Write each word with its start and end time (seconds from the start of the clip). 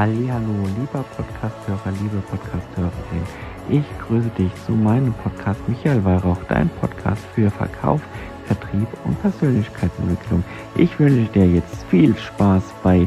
Hallo, 0.00 0.66
lieber 0.78 1.02
Podcasthörer, 1.14 1.92
liebe 2.00 2.22
Podcasthörerin. 2.22 3.22
Ich 3.68 3.84
grüße 3.98 4.30
dich 4.30 4.50
zu 4.64 4.72
meinem 4.72 5.12
Podcast 5.12 5.60
Michael 5.68 6.02
Weihrauch, 6.02 6.42
dein 6.44 6.70
Podcast 6.76 7.22
für 7.34 7.50
Verkauf, 7.50 8.00
Vertrieb 8.46 8.88
und 9.04 9.20
Persönlichkeitsentwicklung. 9.20 10.42
Ich 10.74 10.98
wünsche 10.98 11.30
dir 11.34 11.46
jetzt 11.46 11.84
viel 11.90 12.16
Spaß 12.16 12.64
bei 12.82 13.06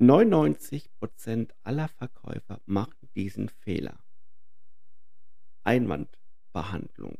99% 0.00 1.50
aller 1.62 1.88
Verkäufer 1.88 2.58
machen 2.64 3.10
diesen 3.14 3.50
Fehler. 3.50 3.98
Einwandbehandlung. 5.62 7.18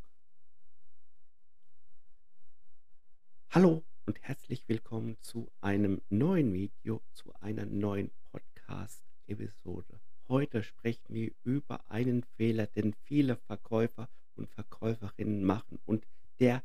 Hallo 3.51 3.83
und 4.07 4.21
herzlich 4.21 4.69
willkommen 4.69 5.17
zu 5.23 5.51
einem 5.63 6.03
neuen 6.11 6.53
Video, 6.53 7.01
zu 7.15 7.33
einer 7.41 7.65
neuen 7.65 8.11
Podcast-Episode. 8.33 9.99
Heute 10.29 10.63
sprechen 10.63 11.07
wir 11.09 11.31
über 11.43 11.81
einen 11.89 12.23
Fehler, 12.37 12.67
den 12.67 12.93
viele 13.05 13.37
Verkäufer 13.37 14.11
und 14.37 14.51
Verkäuferinnen 14.51 15.43
machen 15.43 15.79
und 15.87 16.07
der 16.39 16.63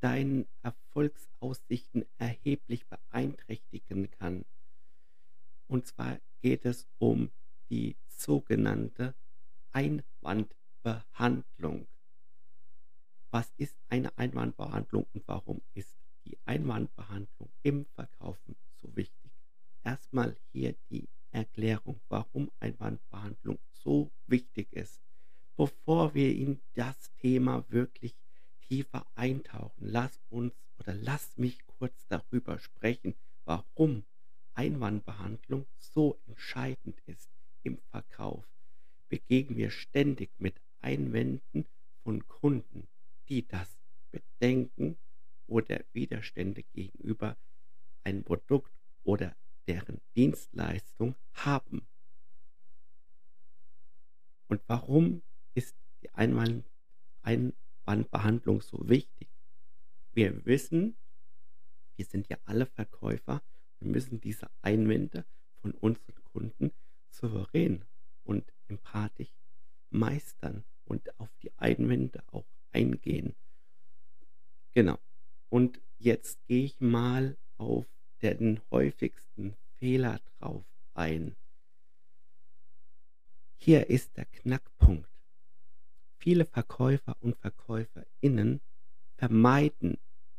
deinen 0.00 0.48
Erfolgsaussichten 0.62 2.06
erheblich 2.18 2.88
beeinträchtigen 2.88 4.10
kann. 4.10 4.44
Und 5.68 5.86
zwar 5.86 6.18
geht 6.42 6.64
es 6.64 6.88
um 6.98 7.30
die 7.68 7.94
sogenannte 8.08 9.14
Einwandbehandlung. 9.70 11.86
Was 13.30 13.52
ist 13.58 13.76
eine 13.88 14.18
Einwandbehandlung 14.18 15.06
und 15.14 15.22
warum 15.28 15.60
ist 15.74 15.99
die 16.24 16.38
Einwandbehandlung 16.44 17.50
im 17.62 17.86
Verkaufen 17.94 18.56
so 18.80 18.94
wichtig? 18.96 19.30
Erstmal 19.84 20.36
hier 20.52 20.74
die 20.90 21.08
Erklärung, 21.30 22.00
warum 22.08 22.50
Einwandbehandlung 22.60 23.58
so 23.72 24.10
wichtig 24.26 24.72
ist. 24.72 25.00
Bevor 25.56 26.14
wir 26.14 26.34
in 26.34 26.60
das 26.74 27.12
Thema 27.16 27.64
wirklich 27.68 28.14
tiefer 28.62 29.06
eintauchen, 29.14 29.86
lass 29.86 30.18
uns 30.28 30.54
oder 30.78 30.94
lass 30.94 31.36
mich 31.36 31.58
kurz 31.66 32.06
darüber 32.08 32.58
sprechen, 32.58 33.14
warum 33.44 34.04
Einwandbehandlung 34.54 35.66
so 35.78 36.18
entscheidend 36.26 37.00
ist 37.06 37.30
im 37.62 37.78
Verkauf. 37.90 38.44
Begegnen 39.08 39.58
wir 39.58 39.70
ständig 39.70 40.30
mit 40.38 40.60
Einwänden 40.80 41.66
von 42.02 42.26
Kunden, 42.26 42.88
die 43.28 43.46
das 43.46 43.78
Bedenken 44.10 44.79
oder 45.50 45.84
Widerstände 45.92 46.62
gegenüber 46.62 47.36
einem 48.04 48.22
Produkt 48.24 48.72
oder 49.02 49.36
deren 49.66 50.00
Dienstleistung 50.16 51.16
haben. 51.34 51.86
Und 54.48 54.62
warum 54.66 55.22
ist 55.54 55.76
die 56.02 56.10
Einwand 56.14 56.64
Einwandbehandlung 57.22 58.62
so 58.62 58.88
wichtig? 58.88 59.28
Wir 60.12 60.44
wissen, 60.46 60.96
wir 61.96 62.04
sind 62.06 62.28
ja 62.28 62.38
alle 62.44 62.66
Verkäufer, 62.66 63.42
wir 63.80 63.88
müssen 63.88 64.20
diese 64.20 64.48
Einwände 64.62 65.24
von 65.60 65.72
unseren 65.72 66.24
Kunden 66.32 66.72
souverän 67.10 67.84
und 68.24 68.52
empathisch 68.68 69.32
meistern 69.90 70.64
und 70.84 71.18
auf 71.20 71.28
die 71.42 71.52
Einwände 71.58 72.22
auch 72.28 72.46
eingehen. 72.72 73.34
Genau. 74.72 74.98
Und 75.48 75.80
jetzt 76.20 76.46
gehe 76.48 76.66
ich 76.66 76.78
mal 76.80 77.38
auf 77.56 77.86
den 78.20 78.60
häufigsten 78.70 79.54
Fehler 79.78 80.20
drauf 80.38 80.66
ein. 80.92 81.34
Hier 83.56 83.88
ist 83.88 84.18
der 84.18 84.26
Knackpunkt. 84.26 85.08
Viele 86.18 86.44
Verkäufer 86.44 87.16
und 87.20 87.38
Verkäuferinnen 87.38 88.60
vermeiden 89.16 89.96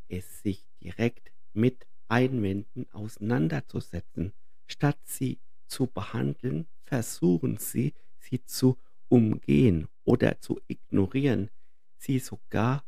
es 0.07 0.43
sich 0.43 0.63
direkt 0.83 1.31
mit 1.53 1.87
Einwänden 2.07 2.85
auseinanderzusetzen. 2.91 4.33
Statt 4.67 4.99
sie 5.05 5.39
zu 5.65 5.87
behandeln, 5.87 6.67
versuchen 6.83 7.57
sie, 7.57 7.95
sie 8.19 8.45
zu 8.45 8.77
umgehen 9.09 9.87
oder 10.03 10.39
zu 10.41 10.61
ignorieren, 10.67 11.49
sie 11.97 12.19
sogar 12.19 12.83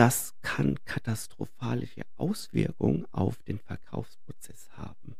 das 0.00 0.34
kann 0.40 0.82
katastrophalische 0.86 2.06
Auswirkungen 2.16 3.06
auf 3.12 3.42
den 3.42 3.58
Verkaufsprozess 3.58 4.70
haben. 4.70 5.14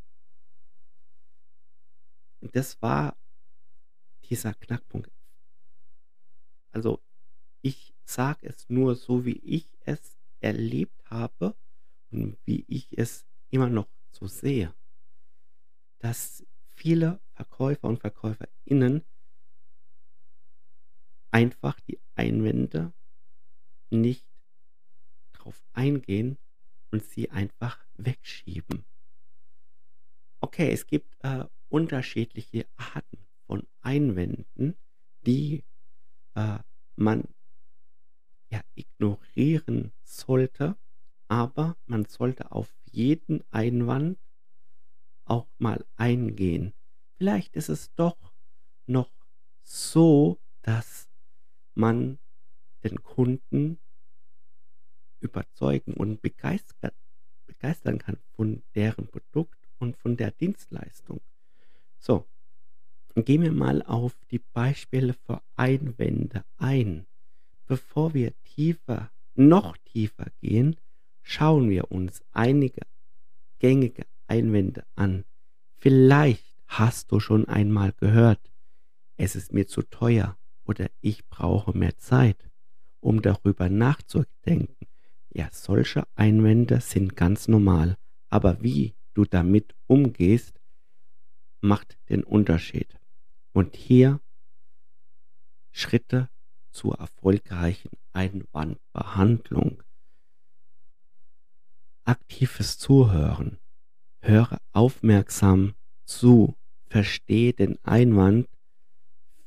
Und 2.41 2.56
das 2.56 2.80
war 2.80 3.14
dieser 4.30 4.54
Knackpunkt. 4.54 5.10
Also 6.72 6.98
ich 7.60 7.92
sage 8.06 8.46
es 8.46 8.70
nur 8.70 8.94
so, 8.94 9.26
wie 9.26 9.36
ich 9.44 9.68
es 9.84 10.16
erlebt 10.41 10.98
habe 11.10 11.54
und 12.10 12.38
wie 12.47 12.64
ich 12.66 12.97
es 12.97 13.26
immer 13.50 13.68
noch 13.68 13.88
so 14.10 14.28
sehe, 14.28 14.72
dass 15.98 16.42
viele 16.70 17.20
Verkäufer 17.34 17.86
und 17.86 18.00
Verkäuferinnen 18.00 19.04
einfach 21.32 21.78
die 21.80 21.98
Einwände 22.14 22.94
nicht 23.91 24.29
drauf 25.41 25.62
eingehen 25.73 26.39
und 26.91 27.05
sie 27.05 27.31
einfach 27.31 27.78
wegschieben. 27.97 28.84
Okay, 30.41 30.71
es 30.73 30.87
gibt 30.87 31.17
äh, 31.23 31.45
unterschiedliche 31.69 32.67
Arten 32.77 33.27
von 33.47 33.67
Einwänden, 33.81 34.77
die 35.27 35.65
äh, 36.34 36.59
man 36.97 37.25
ja 38.49 38.61
ignorieren 38.75 39.93
sollte, 40.03 40.77
aber 41.28 41.77
man 41.87 42.07
sollte 42.07 42.51
auf 42.51 42.75
jeden 42.91 43.45
Einwand 43.51 44.19
auch 45.25 45.47
mal 45.59 45.84
eingehen. 45.97 46.72
Vielleicht 47.17 47.55
ist 47.55 47.69
es 47.69 47.95
doch 47.95 48.33
noch 48.87 49.12
so, 49.62 50.39
dass 50.62 51.09
man 51.75 52.19
den 52.83 53.03
Kunden 53.03 53.78
überzeugen 55.20 55.94
und 55.94 56.22
begeistern, 56.22 56.92
begeistern 57.47 57.98
kann 57.98 58.16
von 58.36 58.62
deren 58.75 59.06
Produkt 59.06 59.58
und 59.78 59.97
von 59.97 60.16
der 60.16 60.31
Dienstleistung. 60.31 61.20
So, 61.98 62.26
gehen 63.14 63.42
wir 63.42 63.53
mal 63.53 63.82
auf 63.82 64.14
die 64.30 64.38
Beispiele 64.38 65.14
für 65.14 65.42
Einwände 65.56 66.44
ein. 66.56 67.06
Bevor 67.66 68.14
wir 68.14 68.32
tiefer, 68.44 69.10
noch 69.34 69.76
tiefer 69.78 70.26
gehen, 70.41 70.76
schauen 71.22 71.70
wir 71.70 71.91
uns 71.92 72.22
einige 72.32 72.82
gängige 73.60 74.06
Einwände 74.26 74.84
an. 74.97 75.25
Vielleicht 75.76 76.44
hast 76.66 77.12
du 77.12 77.20
schon 77.20 77.47
einmal 77.47 77.92
gehört, 77.92 78.41
es 79.16 79.36
ist 79.36 79.53
mir 79.53 79.66
zu 79.66 79.82
teuer 79.82 80.36
oder 80.64 80.88
ich 81.00 81.28
brauche 81.28 81.76
mehr 81.76 81.97
Zeit, 81.98 82.50
um 83.00 83.22
darüber 83.22 83.69
nachzudenken. 83.69 84.79
Ja, 85.32 85.48
solche 85.52 86.04
Einwände 86.16 86.80
sind 86.80 87.16
ganz 87.16 87.46
normal, 87.46 87.96
aber 88.28 88.62
wie 88.62 88.94
du 89.14 89.24
damit 89.24 89.74
umgehst, 89.86 90.60
macht 91.60 91.98
den 92.08 92.24
Unterschied. 92.24 92.98
Und 93.52 93.76
hier 93.76 94.20
Schritte 95.70 96.28
zur 96.71 96.97
erfolgreichen 96.98 97.91
Einwandbehandlung. 98.12 99.82
Aktives 102.04 102.78
Zuhören. 102.78 103.59
Höre 104.21 104.59
aufmerksam 104.72 105.74
zu. 106.04 106.56
Verstehe 106.86 107.53
den 107.53 107.78
Einwand 107.84 108.48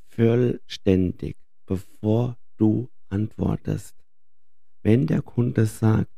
vollständig, 0.07 1.35
bevor 1.65 2.37
du 2.57 2.89
antwortest. 3.09 4.02
Wenn 4.83 5.07
der 5.07 5.21
Kunde 5.21 5.65
sagt, 5.65 6.11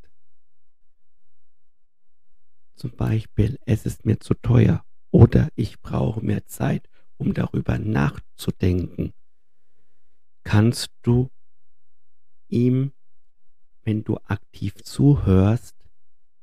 zum 2.75 2.91
Beispiel, 2.91 3.59
es 3.65 3.85
ist 3.85 4.05
mir 4.05 4.19
zu 4.19 4.33
teuer 4.33 4.83
oder 5.11 5.49
ich 5.55 5.79
brauche 5.79 6.19
mehr 6.25 6.45
Zeit, 6.47 6.89
um 7.17 7.33
darüber 7.33 7.77
nachzudenken, 7.77 9.13
kannst 10.43 10.89
du 11.03 11.29
ihm, 12.49 12.91
wenn 13.83 14.03
du 14.03 14.17
aktiv 14.25 14.75
zuhörst, 14.83 15.75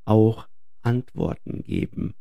auch 0.05 0.49
Antworten 0.81 1.65
geben. 1.65 2.15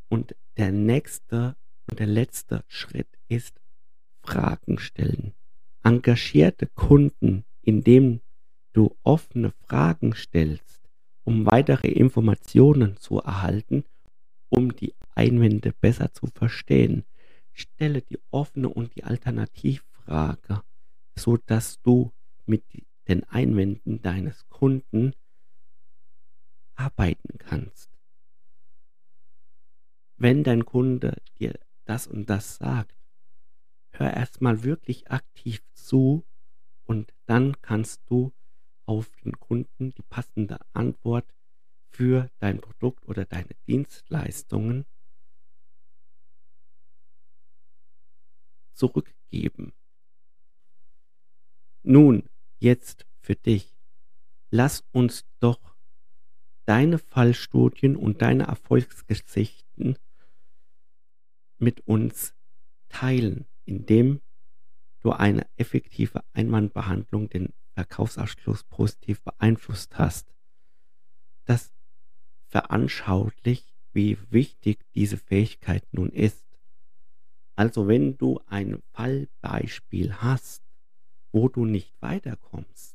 Und 0.08 0.36
der 0.56 0.72
nächste 0.72 1.56
und 1.86 1.98
der 1.98 2.06
letzte 2.06 2.64
Schritt 2.68 3.08
ist 3.28 3.60
Fragen 4.22 4.78
stellen. 4.78 5.34
Engagierte 5.82 6.66
Kunden, 6.66 7.44
indem 7.62 8.20
du 8.72 8.96
offene 9.02 9.52
Fragen 9.66 10.14
stellst, 10.14 10.82
um 11.24 11.46
weitere 11.46 11.88
Informationen 11.88 12.96
zu 12.96 13.18
erhalten, 13.18 13.84
um 14.48 14.74
die 14.74 14.94
Einwände 15.14 15.72
besser 15.72 16.12
zu 16.12 16.26
verstehen. 16.34 17.04
Stelle 17.52 18.02
die 18.02 18.18
offene 18.30 18.68
und 18.68 18.94
die 18.96 19.04
Alternativfrage, 19.04 20.62
so 21.16 21.36
dass 21.36 21.80
du 21.82 22.12
mit 22.46 22.64
den 23.08 23.24
Einwänden 23.24 24.02
deines 24.02 24.48
Kunden 24.48 25.14
arbeiten 26.74 27.38
kannst. 27.38 27.90
Wenn 30.16 30.44
dein 30.44 30.64
Kunde 30.64 31.16
dir 31.38 31.58
das 31.84 32.06
und 32.06 32.30
das 32.30 32.56
sagt, 32.56 32.96
hör 33.90 34.12
erstmal 34.12 34.64
wirklich 34.64 35.10
aktiv 35.10 35.62
zu 35.74 36.24
und 36.84 37.12
dann 37.26 37.60
kannst 37.62 38.02
du 38.06 38.32
auf 38.86 39.10
den 39.24 39.38
Kunden 39.38 39.92
die 39.94 40.02
passende 40.02 40.58
Antwort 40.72 41.26
für 41.94 42.28
dein 42.40 42.60
Produkt 42.60 43.06
oder 43.06 43.24
deine 43.24 43.54
Dienstleistungen 43.68 44.84
zurückgeben. 48.72 49.72
Nun, 51.84 52.28
jetzt 52.58 53.06
für 53.20 53.36
dich. 53.36 53.76
Lass 54.50 54.82
uns 54.90 55.24
doch 55.38 55.76
deine 56.64 56.98
Fallstudien 56.98 57.94
und 57.94 58.22
deine 58.22 58.44
Erfolgsgeschichten 58.44 59.96
mit 61.58 61.86
uns 61.86 62.34
teilen, 62.88 63.46
indem 63.66 64.20
du 65.00 65.12
eine 65.12 65.46
effektive 65.56 66.24
Einwandbehandlung 66.32 67.28
den 67.28 67.52
Verkaufsabschluss 67.74 68.64
positiv 68.64 69.22
beeinflusst 69.22 69.96
hast. 69.96 70.34
Das 71.44 71.73
veranschaulicht, 72.54 73.74
wie 73.92 74.16
wichtig 74.30 74.78
diese 74.94 75.16
Fähigkeit 75.16 75.82
nun 75.90 76.10
ist. 76.10 76.44
Also 77.56 77.88
wenn 77.88 78.16
du 78.16 78.40
ein 78.46 78.80
Fallbeispiel 78.92 80.14
hast, 80.18 80.62
wo 81.32 81.48
du 81.48 81.64
nicht 81.64 81.92
weiterkommst, 82.00 82.94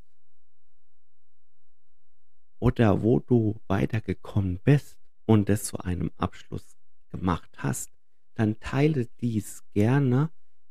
oder 2.59 3.01
wo 3.03 3.19
du 3.19 3.59
weitergekommen 3.67 4.61
bist 4.63 4.97
und 5.25 5.49
es 5.49 5.65
zu 5.65 5.77
einem 5.79 6.11
Abschluss 6.15 6.77
gemacht 7.09 7.49
hast, 7.57 7.91
dann 8.35 8.61
teile 8.61 9.09
dies 9.19 9.65
gerne 9.73 10.29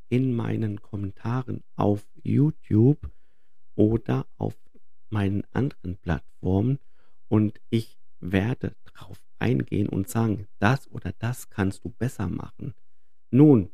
in 0.09 0.35
meinen 0.35 0.81
Kommentaren 0.81 1.63
auf 1.77 2.07
YouTube 2.23 3.11
oder 3.75 4.27
auf 4.39 4.57
meinen 5.11 5.45
anderen 5.53 5.99
Plattformen 5.99 6.79
und 7.29 7.61
ich 7.69 7.99
werde 8.21 8.75
darauf 8.85 9.21
eingehen 9.79 9.89
und 9.89 10.09
sagen, 10.09 10.47
das 10.59 10.91
oder 10.91 11.13
das 11.19 11.51
kannst 11.51 11.85
du 11.85 11.91
besser 11.91 12.29
machen. 12.29 12.75
Nun, 13.31 13.71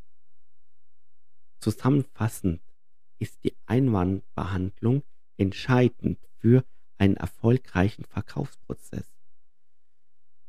zusammenfassend 1.60 2.60
ist 3.18 3.42
die 3.44 3.54
Einwandbehandlung 3.66 5.02
entscheidend 5.36 6.18
für 6.38 6.64
einen 6.98 7.16
erfolgreichen 7.16 8.04
Verkaufsprozess. 8.04 9.08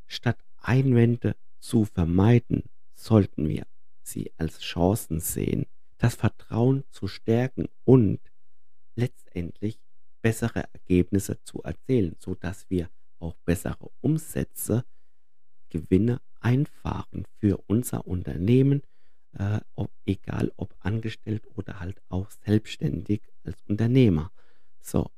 Statt 0.06 0.38
Einwände 0.58 1.36
zu 1.58 1.84
vermeiden, 1.84 2.64
sollten 2.94 3.48
wir 3.48 3.66
sie 4.02 4.32
als 4.36 4.60
Chancen 4.60 5.20
sehen, 5.20 5.66
das 5.98 6.14
Vertrauen 6.14 6.84
zu 6.90 7.08
stärken 7.08 7.66
und 7.84 8.20
letztendlich 8.94 9.78
bessere 10.22 10.64
Ergebnisse 10.72 11.42
zu 11.44 11.62
erzielen, 11.62 12.16
sodass 12.18 12.68
wir 12.68 12.88
auch 13.18 13.34
bessere 13.44 13.90
Umsätze, 14.00 14.84
Gewinne 15.76 16.20
einfahren 16.40 17.26
für 17.38 17.62
unser 17.66 18.06
Unternehmen, 18.06 18.82
äh, 19.38 19.60
ob, 19.74 19.90
egal 20.06 20.52
ob 20.56 20.74
angestellt 20.80 21.42
oder 21.54 21.80
halt 21.80 22.00
auch 22.08 22.30
selbstständig 22.44 23.22
als 23.44 23.62
Unternehmer. 23.68 24.30
So, 24.80 25.10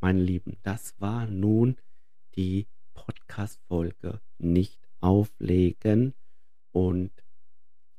meine 0.00 0.20
Lieben, 0.20 0.58
das 0.62 0.94
war 0.98 1.26
nun 1.26 1.76
die 2.36 2.66
Podcast-Folge 2.94 4.20
nicht 4.38 4.78
auflegen. 5.00 6.14
Und 6.72 7.10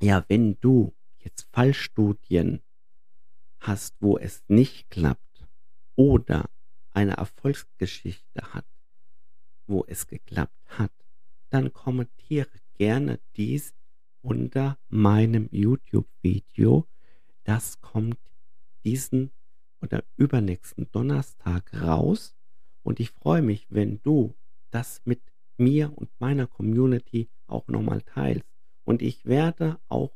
ja, 0.01 0.23
wenn 0.27 0.57
du 0.61 0.93
jetzt 1.19 1.47
Fallstudien 1.51 2.61
hast, 3.59 3.95
wo 3.99 4.17
es 4.17 4.43
nicht 4.47 4.89
klappt 4.89 5.45
oder 5.95 6.49
eine 6.93 7.17
Erfolgsgeschichte 7.17 8.53
hat, 8.53 8.65
wo 9.65 9.83
es 9.87 10.07
geklappt 10.07 10.53
hat, 10.67 10.91
dann 11.49 11.73
kommentiere 11.73 12.49
gerne 12.73 13.19
dies 13.35 13.73
unter 14.21 14.77
meinem 14.89 15.47
YouTube-Video. 15.51 16.85
Das 17.43 17.81
kommt 17.81 18.19
diesen 18.83 19.31
oder 19.81 20.03
übernächsten 20.15 20.87
Donnerstag 20.91 21.73
raus. 21.81 22.35
Und 22.83 22.99
ich 22.99 23.11
freue 23.11 23.41
mich, 23.41 23.67
wenn 23.69 24.01
du 24.03 24.35
das 24.71 25.01
mit 25.05 25.21
mir 25.57 25.91
und 25.97 26.09
meiner 26.19 26.47
Community 26.47 27.29
auch 27.47 27.67
nochmal 27.67 28.01
teilst. 28.01 28.47
Und 28.83 29.01
ich 29.01 29.25
werde 29.25 29.79
auch 29.87 30.11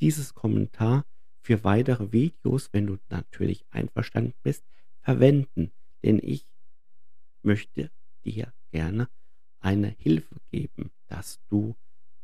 dieses 0.00 0.34
Kommentar 0.34 1.04
für 1.40 1.64
weitere 1.64 2.12
Videos, 2.12 2.72
wenn 2.72 2.86
du 2.86 2.98
natürlich 3.08 3.66
einverstanden 3.70 4.34
bist, 4.42 4.64
verwenden. 5.00 5.72
Denn 6.02 6.20
ich 6.22 6.46
möchte 7.42 7.90
dir 8.24 8.52
gerne 8.70 9.08
eine 9.62 9.88
Hilfe 9.88 10.36
geben, 10.50 10.92
dass 11.06 11.40
du 11.48 11.74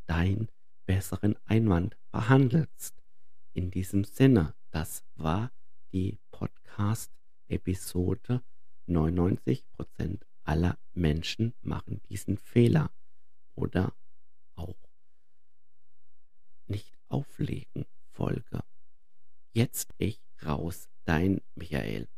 deinen 0.05 0.49
besseren 0.85 1.35
Einwand 1.45 1.97
behandelst. 2.11 2.93
In 3.53 3.71
diesem 3.71 4.03
Sinne, 4.03 4.53
das 4.71 5.03
war 5.15 5.51
die 5.91 6.19
Podcast-Episode 6.31 8.43
99% 8.87 9.63
aller 10.43 10.77
Menschen 10.93 11.53
machen 11.61 12.01
diesen 12.09 12.37
Fehler 12.37 12.91
oder 13.55 13.93
auch 14.55 14.77
nicht 16.67 16.93
auflegen 17.07 17.85
Folge. 18.11 18.59
Jetzt 19.53 19.93
ich 19.97 20.19
raus, 20.43 20.89
dein 21.05 21.39
Michael. 21.55 22.09